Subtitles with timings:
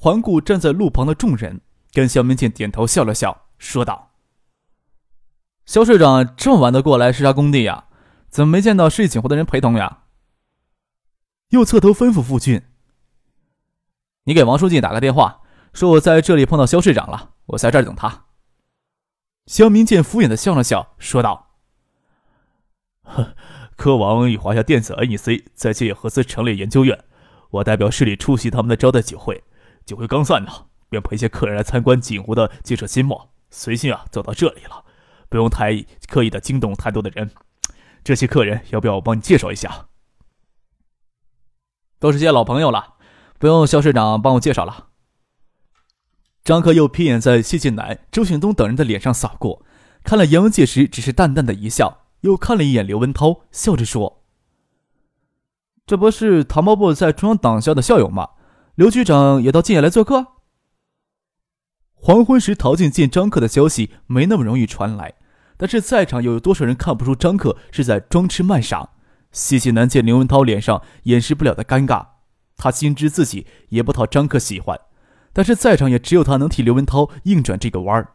[0.00, 1.60] 环顾站在路旁的众人，
[1.92, 4.12] 跟肖明建点头笑了笑，说道
[5.66, 7.86] ：“肖市长这么晚的过来视察工地呀？
[8.28, 10.04] 怎么没见到市里警护的人陪同呀？”
[11.50, 12.62] 又侧头吩咐傅俊
[14.22, 15.40] ：“你给王书记打个电话，
[15.72, 18.26] 说我在这里碰到肖市长了，我在这儿等他。”
[19.46, 21.56] 肖明建敷衍的笑了笑，说道
[23.02, 23.34] ：“呵，
[23.76, 27.04] 科王与华夏电子 NEC 在建业合资成立研究院。”
[27.50, 29.42] 我代表市里出席他们的招待酒会，
[29.88, 34.84] 酒会刚散呢，便陪些客人来参观锦湖的建设新貌，随性啊走到这里了，
[35.30, 37.30] 不用太刻意的惊动太多的人。
[38.04, 39.86] 这些客人要不要我帮你介绍一下？
[41.98, 42.96] 都是些老朋友了，
[43.38, 44.88] 不用肖市长帮我介绍了。
[46.44, 49.64] 张克又瞥眼在谢晋南、周显东等人的脸上扫过，
[50.04, 54.22] 看了严文介时只是淡淡的一笑，又看了一眼刘文涛，笑着说。
[55.86, 58.32] 这不是唐伯伯在中央党校的校友吗？
[58.78, 60.24] 刘局长也到建业来做客。
[61.94, 65.14] 黄昏时陶静见张克的消息没那么容易传来，
[65.56, 68.90] 但是在场又有多少人看不出张克是在装痴卖傻？
[69.32, 72.06] 谢谢南见刘文涛脸上掩饰不了的尴尬，
[72.56, 74.78] 他心知自己也不讨张克喜欢，
[75.32, 78.12] 但是在场也只有他能替刘文涛硬转这个弯儿。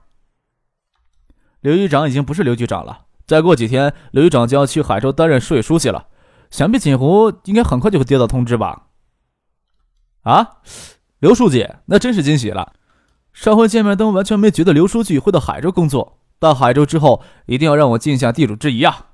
[1.60, 6.08] 刘局长已经不是刘局长了，再过几天，刘局长就要去海州担任市委书记了。
[6.50, 8.88] 想必锦湖应该很快就会接到通知吧？
[10.24, 10.62] 啊，
[11.20, 12.74] 刘书记，那真是惊喜了。
[13.32, 19.08] 上回见面都完全没觉得刘书记会到海州工作，到海州之后一定要让我尽下地主之谊啊！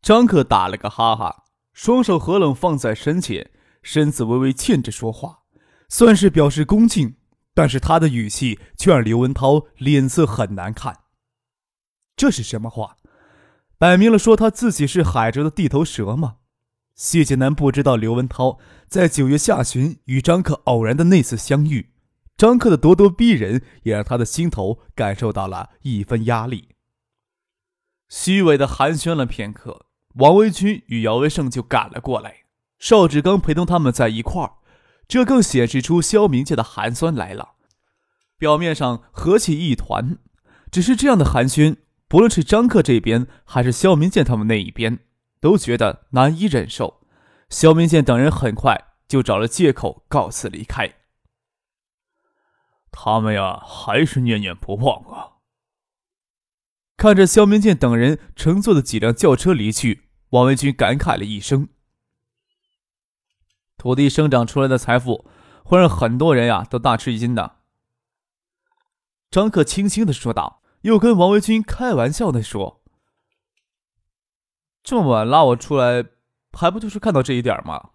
[0.00, 3.50] 张克打了个哈哈，双手合拢放在身前，
[3.82, 5.40] 身子微微欠着说话，
[5.88, 7.16] 算是表示恭敬，
[7.52, 11.00] 但是他的语气却让刘文涛脸色很难看。
[12.16, 12.96] 这是什么话？
[13.76, 16.36] 摆明了说他自己是海州的地头蛇吗？
[17.00, 21.94] 谢剑南不知道刘文涛在九月下旬与张克偶然的那次相遇，
[22.36, 26.68] 张克的咄咄逼人也让他的心头感受到了一分压力。
[28.10, 32.40] 虚伪的寒暄了片刻，王维军与姚维胜就赶了过来，
[32.78, 34.56] 邵志刚陪同他们在一块儿，
[35.08, 37.52] 这更显示出萧明界的寒酸来了。
[38.36, 40.18] 表面上和气一团，
[40.70, 41.76] 只是这样的寒暄。
[42.08, 44.98] 不论是张克这边，还是肖明建他们那一边，
[45.40, 47.00] 都觉得难以忍受。
[47.48, 50.94] 肖明建等人很快就找了借口告辞离开。
[52.92, 55.38] 他们呀，还是念念不忘啊！
[56.96, 61.68] 看着肖明建等人乘坐的几辆轿车离去，王维军感慨了一声
[63.78, 65.26] ：“土地生长出来的财富，
[65.64, 67.56] 会让很多人呀都大吃一惊的。”
[69.30, 70.58] 张克轻轻的说道。
[70.82, 72.79] 又跟王维军开玩笑的说
[74.90, 76.04] ：“这么晚拉我出来，
[76.50, 77.90] 还不就是看到这一点吗？”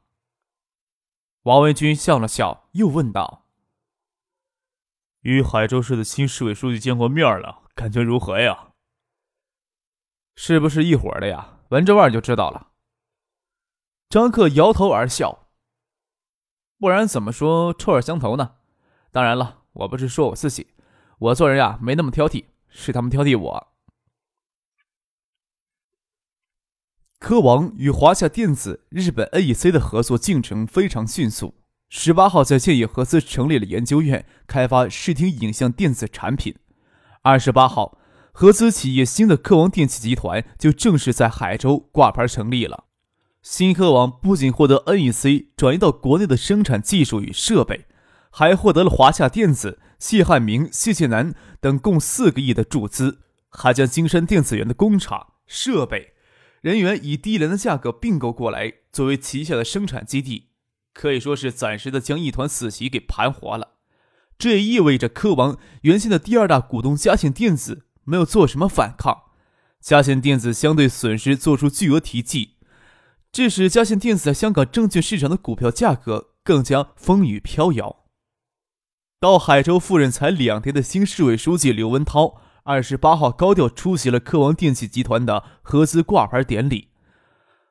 [1.44, 3.48] 王文军笑了笑，又问道
[5.20, 8.70] ：“与海州市的新市委书记见过面了，感觉如何呀？
[10.36, 11.60] 是不是一伙的呀？
[11.68, 12.72] 闻着味就知道了。”
[14.08, 15.50] 张克摇头而笑
[16.80, 18.56] ：“不然怎么说臭味相投呢？
[19.12, 20.74] 当然了，我不是说我自己，
[21.20, 23.75] 我做人呀没那么挑剔。”是他们挑剔我。
[27.28, 31.56] 科王与华夏电子、日本 NEC 的合作进程非常迅速。
[31.90, 36.54] 十八号在建业合资成立了研究院，开发视听影像电子产品。
[37.24, 37.98] 二十八号，
[38.32, 42.84] 合资企业新的科王电器集团就正式在海州挂牌成立了。
[43.42, 47.88] 新科王不仅获得 NEC 转移到国内的生产技术与设备，
[48.30, 49.80] 还获得了华夏电子。
[49.98, 56.14] 谢汉明、谢谢南等共四个亿的注资，还将金山电子园的工厂、设备、
[56.66, 60.48] 人员以低廉的价格并购过来，作为旗下的生产基地，
[60.96, 63.74] 可以说是暂时的将一团死棋给盘活了。
[64.40, 69.26] 这也意味着科王原先的第二大股东嘉信电子没有做什么反抗，
[69.80, 72.56] 嘉信电子相对损失做出巨额提记，
[73.32, 78.06] 致使嘉信电子在香港证券市场的股票价格更加风雨飘摇。
[79.20, 86.88] 到海州赴任才两天的新市委书记刘文涛，二十八号高调出席了科王电器集团的合资挂牌典礼。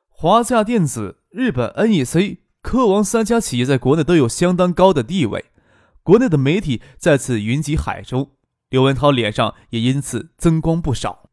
[0.07, 5.47] 华夏电子、日本 NEC、科王三家企业在国内都有相当高的地位，
[6.01, 8.37] 国内的媒体再次云集海州，
[8.69, 11.29] 刘文涛脸上也因此增光不少。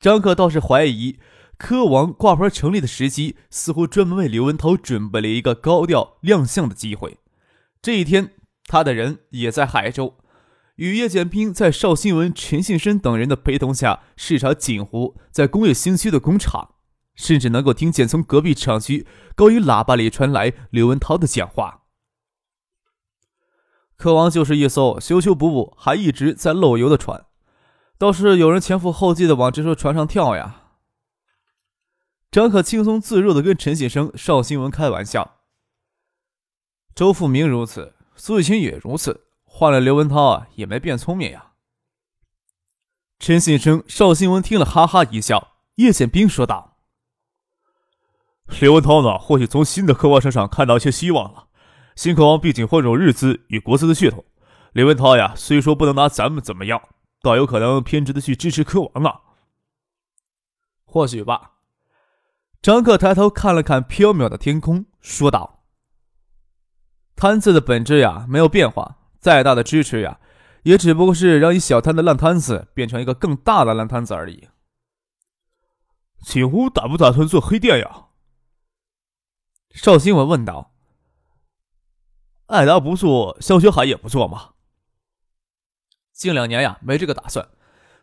[0.00, 1.18] 张克倒是怀疑，
[1.58, 7.18] 科王挂牌成立的时机似乎专门为刘文涛准备了一个高调亮相的机会。
[7.82, 8.32] 这一天，
[8.64, 10.16] 他的人也在海州，
[10.78, 16.76] 与叶剑兵在邵新文、陈信生等人的陪同下视察锦湖在工业新区的工厂，
[17.16, 19.04] 甚至能够听见从隔壁厂区
[19.34, 21.82] 高音喇叭里传来刘文涛的讲话。
[23.96, 27.26] 科王就是一艘修修补补还一直在漏油的船。
[27.98, 30.62] 倒是有人前赴后继的往这艘船上跳呀！
[32.30, 35.40] 张可轻松自若的跟陈先生、邵新文开玩笑。
[36.94, 39.27] 周富明如此，苏雨清也如此，
[39.58, 41.54] 换了刘文涛啊，也没变聪明呀。
[43.18, 45.56] 陈先生、邵新文听了哈哈一笑。
[45.74, 46.76] 叶宪兵说道
[48.60, 51.48] ：“刘文涛呢，或许从新的科王身上看到一些希望了。
[51.96, 54.24] 新科王毕竟混入日资与国资的血统，
[54.70, 56.80] 刘文涛呀，虽说不能拿咱们怎么样。”
[57.20, 59.22] 倒有可能偏执的去支持科王啊，
[60.84, 61.54] 或许吧。
[62.62, 65.64] 张克抬头看了看缥缈的天空，说道
[67.16, 68.97] ：“贪字的本质呀，没有变化。
[69.18, 70.20] 再大的支持呀，
[70.62, 74.48] 也只不过是让一小摊的烂摊子变成一个更大的烂摊子而已。”
[76.22, 78.06] 锦湖打不打算做黑店呀？
[79.70, 80.72] 邵新文问道。
[82.46, 84.54] 爱达不做，肖学海也不做吗？
[86.12, 87.48] 近两年呀，没这个打算。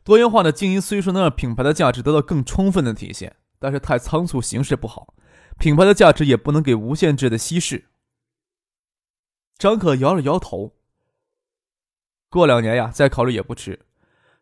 [0.03, 5.13] 多元化的经营虽说能让品牌的价值得到更充分的体现，但是太仓促，形势不好，
[5.57, 7.89] 品牌的价值也不能给无限制的稀释。
[9.57, 10.74] 张可摇了摇头。
[12.35, 13.85] 过两年呀，再考虑也不迟。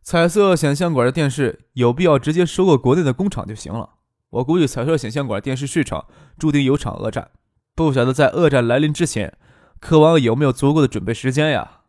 [0.02, 3.94] 彩色显像管的电视有必要直接收购国内的工厂就行了。
[4.30, 6.06] 我估计彩色显像管电视市场
[6.36, 7.30] 注定有场恶战，
[7.74, 9.38] 不晓得在恶战来临之前，
[9.80, 11.82] 科王有没有足够的准备时间呀？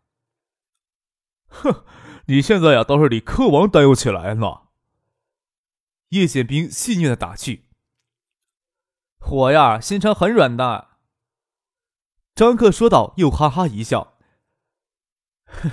[1.48, 1.84] 哼，
[2.28, 4.70] 你现在呀倒是替科王担忧起来了。
[6.10, 7.66] 叶宪兵戏谑的打趣
[9.28, 10.90] ：“我呀，心肠很软的。”
[12.36, 14.18] 张克说道，又哈哈一笑
[15.46, 15.72] ：“哼，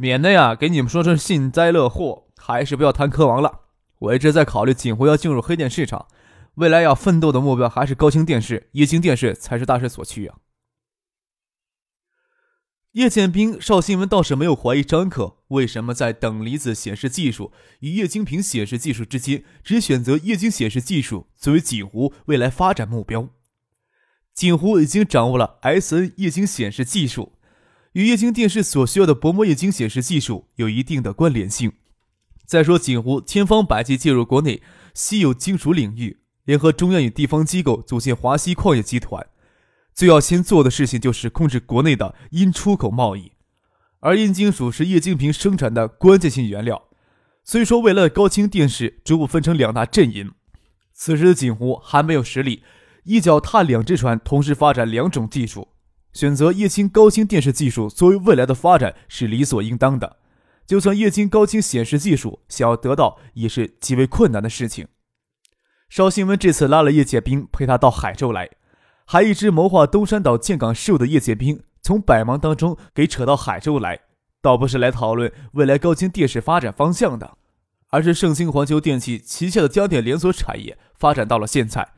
[0.00, 3.64] 免得呀给你们说成幸灾乐祸，还是不要谈科王了。
[3.98, 6.08] 我一直在考虑锦湖要进入黑店市场，
[6.54, 10.38] 未来要奋斗的目标还是高清电视、液晶电视才是大势所趋啊。”
[12.92, 23.28] 叶剑兵、邵新文倒是没有怀疑张可为什么在等离子显示技术与液晶屏显示技术之间，只选择液晶显示技术作为锦湖未来发展目标。
[24.32, 27.34] 锦湖已经掌握了 SN 液晶显示技术，
[27.92, 31.72] 与液晶电视所需要的薄膜液晶显示技术有一定的关联性。
[32.46, 34.62] 再说，锦湖千方百计介入国内
[34.94, 39.26] 稀有金属领域，联合中央与地方机构组建华西矿业集团。
[39.92, 43.32] 最要先做的事情就是控制国内的因出口贸易，
[43.98, 46.84] 而硬金属是液晶屏生产的关键性原料。
[47.42, 50.32] 虽说未来高清电视逐步分成两大阵营，
[50.92, 52.62] 此时的锦湖还没有实力
[53.02, 55.68] 一脚踏两只船，同时发展两种技术。
[56.12, 60.16] 选择液晶高清电视技术作为未来的发展是理所应当的。
[60.66, 64.86] 就算液晶高清显示技术想要得到，也是极为困难的事情。
[65.88, 68.50] 邵新文这次拉了叶剑兵陪他到海州来。
[69.04, 74.02] 还一直谋划东山岛建港事务的叶剑兵，从百忙当中给扯到海州来，
[74.40, 77.36] 倒不是来讨论未来高清电视发展方向的，
[77.88, 81.88] 而是盛兴环球电器旗下的家电连锁产业发展到了现在，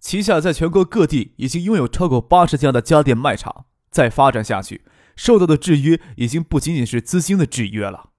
[0.00, 4.82] 旗下在全国各地已经拥有超过八十家的家电卖场，再发展下去，
[5.14, 8.10] 受到的制约已经不仅仅是资金的制约了。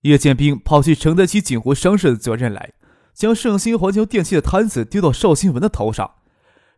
[0.00, 2.72] 叶剑兵抛弃承担起锦湖商事的责任来，
[3.12, 6.14] 将盛兴环球电器的摊子丢到邵新文的头上。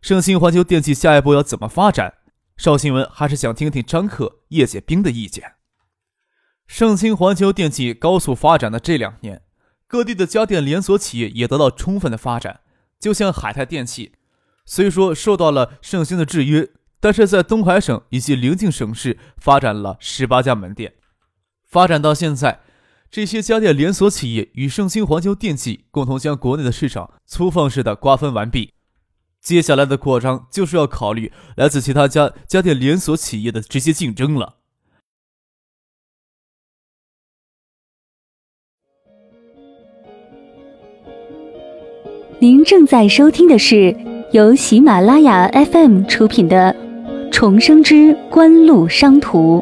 [0.01, 2.15] 盛兴环球电器下一步要怎么发展？
[2.57, 5.53] 邵新文还是想听听张克、叶剑兵的意见。
[6.67, 9.41] 盛兴环球电器高速发展的这两年，
[9.87, 12.59] 各地的家电连锁企业也得到充分的发展。
[12.99, 14.13] 就像海泰电器，
[14.65, 16.69] 虽说受到了盛兴的制约，
[16.99, 20.95] 但是在东海省以及邻近省市发展了十八家门店。
[21.67, 22.61] 发展到现在，
[23.11, 28.73] 这些家电连锁企业与盛兴环球电器共同将国内的市场粗放式的瓜分完毕。
[29.39, 34.55] 接下来的扩张就是要考虑来自其他家家电连锁企业的直接竞争了。
[42.39, 43.95] 您正在收听的是
[44.35, 46.75] 由喜马拉雅 FM 出品的
[47.31, 49.59] 《重生之官路商途》。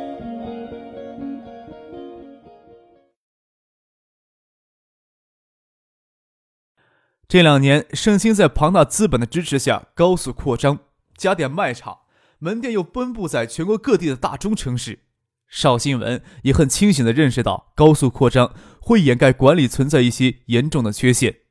[7.27, 10.79] 这两年，盛兴在庞大资本的支持下高速扩张，
[11.15, 11.99] 家电卖场、
[12.39, 15.01] 门店又分布在全国各地的大中城市。
[15.47, 18.51] 邵新文也很清醒地认识到，高速扩张
[18.81, 21.42] 会掩盖管理存在一些严重的缺陷。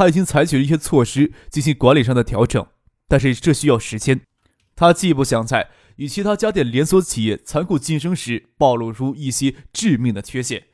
[0.00, 2.66] 他已经采取了一些措施进行管理上的调整，
[3.06, 4.22] 但是这需要时间。
[4.74, 10.68] 他既不想在与其他家电连锁企业残酷竞争时暴露出一些致命的缺陷，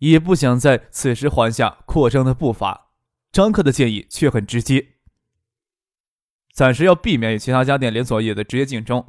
[0.00, 2.88] 也不想在此时缓下扩张的步伐。
[3.30, 4.88] 张克的建议却很直接：
[6.52, 9.04] 暂时要避免与其他家电连锁业的直接竞争，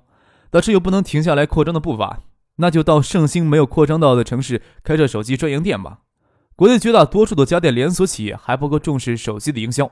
[0.52, 2.22] 但是又不能停下来扩张的步伐。
[2.58, 6.02] 那就到盛兴没有扩张到的城市开设手机专营店吧。
[6.56, 9.92] 国内绝大多数的家电连锁企业还不够重视手机的营销，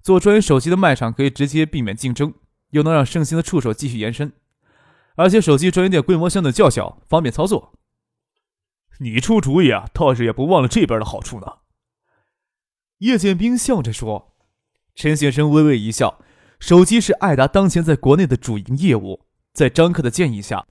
[0.00, 2.34] 做专业手机的卖场可以直接避免竞争，
[2.70, 4.32] 又能让盛兴的触手继续延伸。
[5.16, 7.72] 而且手机专营店规模相对较小，方便操作。
[9.00, 11.46] 你出主意啊，倒是也不忘了这边的好处呢。
[12.98, 14.34] 叶剑兵笑着说。
[14.94, 16.18] 陈先生微微一笑，
[16.58, 20.66] 手机是爱达当前在国内的主营业务，在张克的建议下。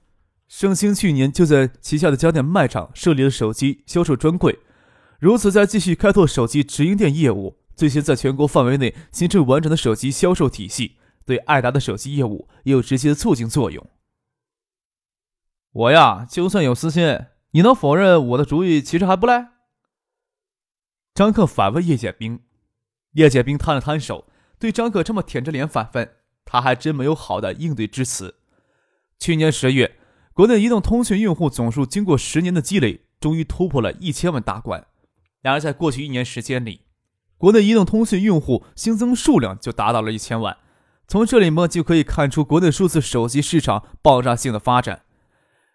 [0.46, 4.58] 盛兴去年就在旗下的家电卖场设立了手机销售专柜，
[5.18, 13.84] 如此再继续开拓手机直营店业务，最先在全国范围内形成完整的手机销售体系，对爱达的手机业务也有直接的促进作用。
[15.72, 19.50] 我呀，就算有私心，你能否认我的主意其实还不赖？
[21.14, 22.40] 张克反问叶剑兵，
[23.12, 24.26] 叶剑兵摊了摊手，
[24.58, 26.08] 对张克这么舔着脸反问，
[26.44, 28.36] 他还真没有好的应对之词。
[29.18, 29.96] 去年十月。
[30.32, 34.86] 国内移动通讯用户总数经过十年的积累，终于突破了一千万大关。
[35.40, 36.82] 然而，在过去一年时间里，
[37.36, 40.56] 国内移动通讯用户新增数量就达到了一千万。
[41.06, 45.02] 从这里么就可以看出国内数字手机市场爆炸性的发展。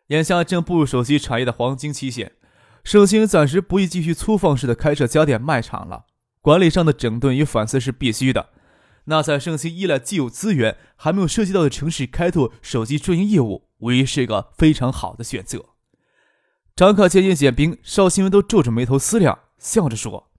[0.07, 2.33] 眼下正步入手机产业的黄金期限，
[2.83, 6.05] 盛兴暂时不宜继续粗放式的开设家电卖场了。
[6.41, 8.49] 管理上的整顿与反思是必须的。
[9.05, 13.69] 那在盛兴依赖既有资源还没有涉及到的城市开拓手机专营业务。
[13.79, 15.65] 无疑是个非常好的选择。
[16.75, 20.29] 张克见叶简兵、邵新文都皱着眉头思量，笑着说：“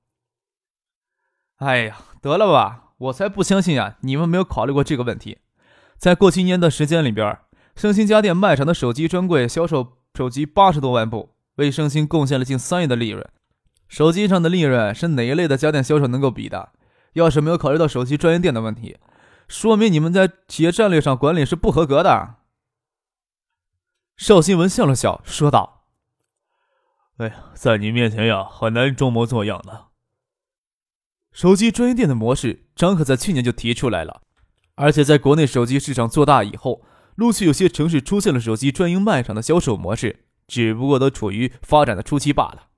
[1.56, 3.96] 哎呀，得了吧，我才不相信啊！
[4.02, 5.38] 你们没有考虑过这个问题。
[5.96, 7.38] 在过去一年的时间里边，
[7.74, 13.26] 盛兴家电卖场的手机专柜销售手机八十多万部，为盛兴贡献了近三亿的利润。
[13.88, 16.72] 手机上的利润是哪一类的家电销售能够比的？
[17.14, 18.98] 要是没有考虑到手机专营店的问题，
[19.48, 22.34] 说明你们在企业战略上管理是不合格的。”
[24.18, 25.73] 邵新文笑了笑，说道
[27.18, 29.86] ：“哎呀，在你面前呀，很难装模作样的。
[31.30, 34.22] 手机专营店的模式，张可在去年就提出来了，
[34.74, 42.68] 而且在国内手机市场做大以后，陆续有些城市出现了手机专营卖场的销售模式，只不过都处于发展的初期罢了。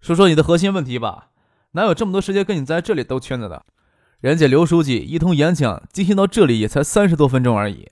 [0.00, 1.30] 说说你的核心问题吧，
[1.72, 3.64] 哪有这么多时间跟你在这里兜圈子的？
[4.20, 7.88] 人家刘书记一通演讲进行到这里也才三十多分钟而已。”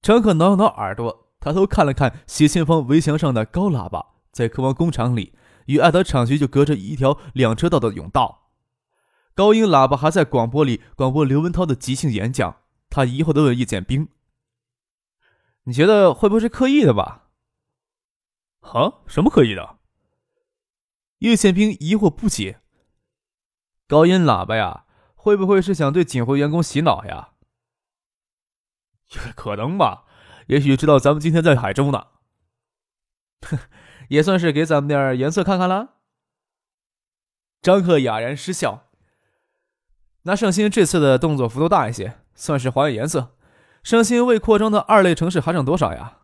[0.00, 5.34] 张可挠了挠耳朵，抬头看了看斜前方围墙上的高喇叭，在科王工厂里，
[5.66, 8.48] 与爱德厂区就隔着一条两车道的甬道。
[9.34, 12.62] 高音喇叭还在广播里广播刘文涛的即兴演讲。
[12.88, 14.08] 他疑惑地问叶剑兵
[15.64, 17.28] ：“你觉得会不会是刻意的吧
[18.64, 19.76] ？”“啊，什么刻意的？”
[21.20, 22.62] 叶剑兵疑惑不解。
[23.86, 27.32] “高音喇叭呀，会不会是想对锦湖员工洗脑呀？”
[29.36, 30.03] 可能吧，
[30.46, 32.06] 也许知道咱们今天在海州呢。
[33.42, 33.58] 哼，
[34.08, 35.94] 也算是给咱们点颜色看看了。
[37.62, 38.88] 张克哑然失笑。
[40.22, 43.36] 那盛兴这次的动作幅度大一些，算是还原颜色。
[43.82, 46.18] 盛兴未扩张的二类城市还剩多少呀？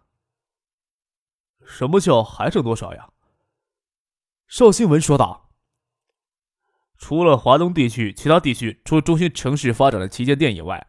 [1.65, 3.11] 什么叫还剩多少呀？
[4.49, 5.51] 邵新文说道
[6.99, 10.87] ：“除了华东地区，其他地区除中心城市发展的旗舰店以外。”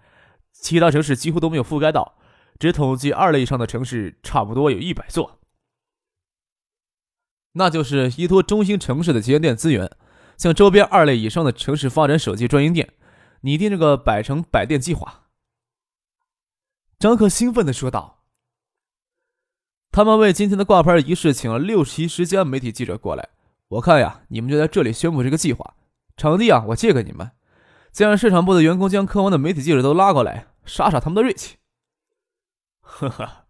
[0.53, 2.17] 其他城市几乎都没有覆盖到，
[2.61, 5.39] 只统计二类以上的城市，差不多有一百座。
[7.53, 9.89] 那就是依托中心城市的旗舰店资源，
[10.37, 12.93] 向周边二类以上的城市发展手机专营店，
[13.41, 15.23] 拟定这个百城百店计划。
[16.99, 18.25] 张克兴奋地说道
[19.91, 23.29] ：“他们为今天的挂牌仪式请了六七十家媒体记者过来，
[23.69, 25.73] 我看呀，你们就在这里宣布这个计划，
[26.15, 27.31] 场地啊，我借给你们。”
[27.89, 31.57] 再让市场部的员工将科王的媒体记者都拉过来，杀杀他们的锐气。
[32.91, 33.45] 呵呵，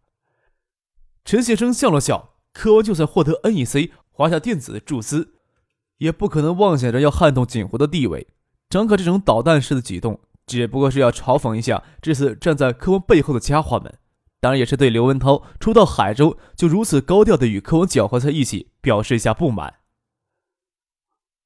[1.26, 2.36] 陈先生笑了笑。
[2.54, 5.36] 柯文就算获得 NEC、华夏电子的注资，
[5.98, 8.28] 也不可能妄想着要撼动锦湖的地位。
[8.70, 13.98] 张可这种捣蛋式的举动，只不过是要嘲讽一下这次站在柯文背后的家伙们，
[14.40, 19.76] 当然也是对刘文涛初到海州就如此高调的与柯文搅和在一起表示一下不满。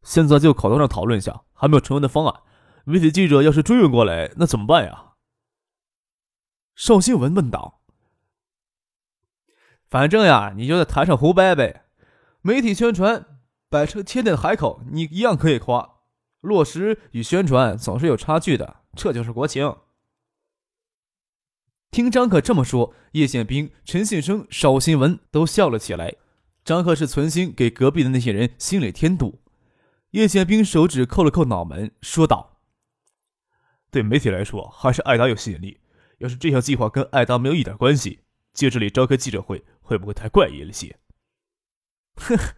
[0.01, 2.41] 现在就口头上讨论一下，还没有成文的方案。
[2.83, 5.13] 媒体记者要是追问过来，那怎么办呀？
[6.75, 7.81] 邵新文问道。
[9.89, 11.86] 反正呀，你就在台上胡掰呗。
[12.42, 13.39] 媒体宣传
[13.70, 15.96] 摆成天天的海口，你一样可以夸。
[16.42, 19.75] 落实与宣传总是有差距的，这就是国情。
[21.89, 26.15] 听张可这么说，叶宪兵、陈信生、邵新文都笑了起来。
[26.63, 29.39] 张克是存心给隔壁的那些人心里添堵。
[30.12, 32.58] 叶宪兵手指扣了扣脑门，说道
[33.89, 35.80] ：“对媒体来说，还是艾达有吸引力。
[36.20, 38.20] 要是这项计划跟艾达没有一点关系，
[38.54, 40.98] 借这里召开记者会，会不会太怪异了些？”
[42.18, 42.56] 呵呵。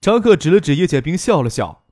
[0.00, 1.84] 张克指了指叶宪兵，笑了笑：“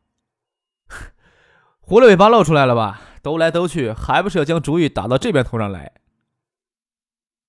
[1.81, 3.03] 狐狸尾巴露出来了吧？
[3.21, 5.93] 兜来兜去，还不是要将主意打到这边头上来？”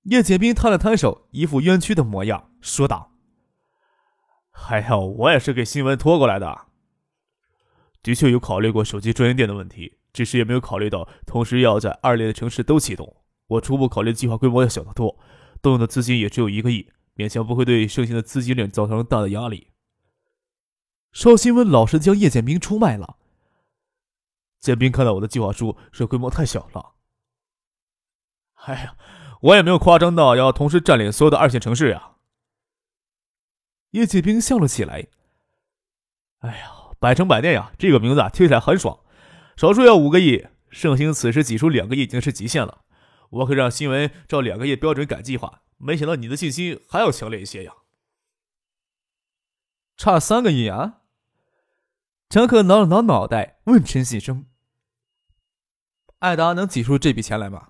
[0.09, 3.11] 叶剑兵摊了摊手，一副冤屈的模样，说道
[4.49, 6.67] ：“还好，我也是给新闻拖过来的。
[8.01, 13.17] 的确有考虑过手机专营店的问题，只是也没有考虑到同时要在二类的城市都启动。
[13.47, 15.19] 我初步考虑计划规模要小得多，
[15.61, 19.67] 动用的资金也只有一个亿，勉强不会对盛行的资金链造成大的压力。”
[21.13, 23.17] 邵新文老实将叶剑兵出卖了。
[24.59, 26.93] 剑兵看到我的计划书，说规模太小了。
[28.65, 28.97] 哎呀。
[29.41, 32.13] 我也没有夸张到要同时占领所有的二线城市呀。
[33.91, 35.09] 叶启兵笑了起来。
[36.39, 38.99] 哎呀，百城百店呀，这个名字听起来很爽。
[39.55, 42.81] 少说要五个亿，盛兴此时挤出两个亿已经是极限了。
[43.29, 47.73] 我可让新闻照两个月标准改计划，没想到你的信心还要强烈一些呀。
[49.95, 51.01] 差三个亿啊！
[52.29, 54.45] 陈克挠了挠脑袋，问陈信生
[56.19, 57.69] ：“艾达能挤出这笔钱来吗？”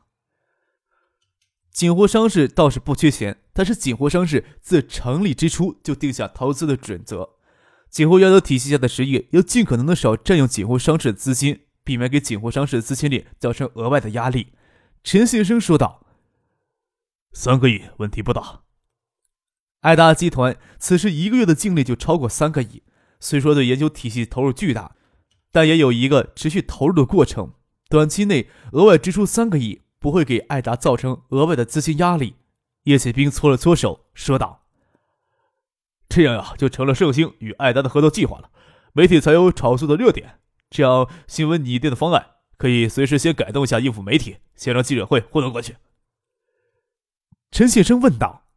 [1.71, 7.37] 锦湖商事倒是不缺钱，但是锦湖商事自成立之初就定下投资的准则：
[7.89, 14.53] 锦湖原有体系下的实业要尽可能的少占用锦湖商事的资金，避免给锦湖商事的资金链造成额外的压力。
[15.03, 16.05] 陈先生说道
[17.33, 18.61] ：“三个亿问题不大。
[19.81, 22.83] 爱达集团此时一个月的净利就超过三个亿，
[23.19, 24.95] 虽说对研究体系投入巨大，
[25.51, 27.53] 但也有一个持续投入的过程，
[27.89, 32.35] 短期内额外支出三个亿。”不会给艾达造成额外的资金压力。
[32.83, 34.67] 叶启兵搓了搓手，说道
[36.07, 38.51] ：“这样呀，就成了盛兴与艾达的合作计划了。
[38.93, 45.77] 媒体才有炒作的热点，这样新闻拟定的方案可以随时先改动一下，应付媒体，先让记者会糊弄过去。”
[47.51, 48.47] 陈先生问道：“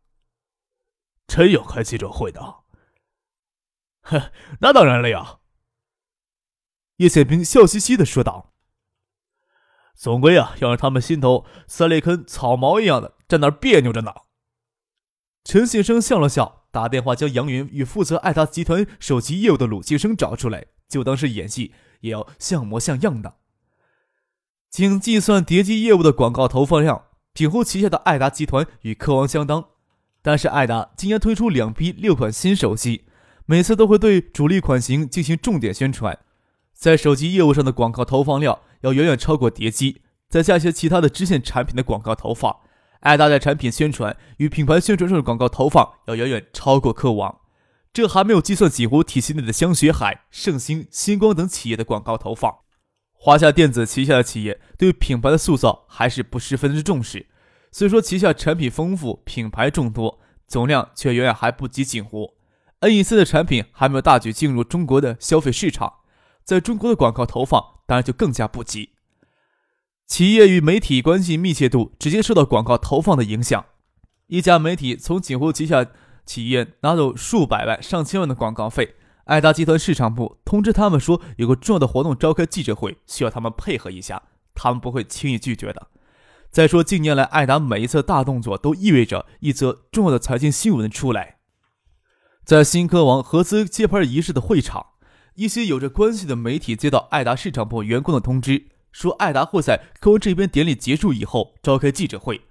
[1.29, 2.63] 真要开记者会的
[4.03, 5.39] ？”“哼，那当然了呀。”
[6.97, 8.53] 叶宪兵笑嘻嘻的说道。
[9.95, 14.15] 总归啊，要让他们心头塞了一根草毛一样的，在那别扭着呢。
[15.45, 23.40] 陈先生笑了笑，打电话将杨云与负责爱达集团手机业务的鲁先生找出来，就当是演戏，也要像模像样的。
[24.71, 29.65] 仅计算叠机业务的广告投放量，品湖旗下的爱达集团与科王相当。
[30.23, 33.05] 但是爱达今年推出两批六款新手机，
[33.47, 36.17] 每次都会对主力款型进行重点宣传，
[36.73, 38.61] 在手机业务上的广告投放量。
[38.83, 42.57] 要远远超过叠机，再加些其他的支线产品的广告投放，
[43.01, 47.41] 爱达在产品宣传与品牌宣传上的广告投放要远远超过科王。
[47.93, 52.61] 这还没有计算锦湖体系内的香雪海、盛兴、星光等企业的广告投放。
[53.23, 57.27] 华夏电子旗下的企业对品牌的塑造还是不十分之重视，
[57.71, 62.33] 虽说旗下产品丰富、品牌众多，总量却远远还不及锦湖。
[62.81, 65.97] NEC 的产品还没有大举进入中国的消费市场。
[66.45, 68.95] 在中国的广告投放当然就更加不及。
[70.07, 73.67] 企业与媒体关系密切度直接受到广告投放的影响。
[74.29, 75.85] 一家媒体从锦湖旗下
[76.25, 84.23] 企业拿走数百万、上千万的广告费，爱达集团市场部通知他们说有个重要的活动召开记者会，需要他们配合一下，
[84.55, 85.89] 他们不会轻易拒绝的。
[86.51, 91.37] 再说近年来爱达每一次大动作都意味着一则重要的财经新闻出来。
[92.45, 94.87] 在新科王合资接盘仪式的会场。
[95.37, 102.43] 一些有着关系的媒体接到爱达市场部员工的通知，说爱达会在科王这边典礼结束以后召开记者会。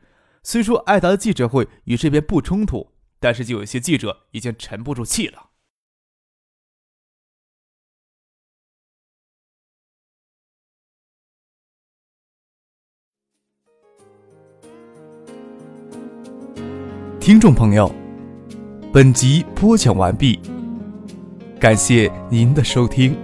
[0.42, 5.49] 虽说爱达的记者会与这边不冲突，但是就有些记者已经沉不住气了。
[17.30, 17.92] 听众朋友，
[18.92, 20.40] 本集播讲完毕。
[21.60, 23.16] 感谢您的收听。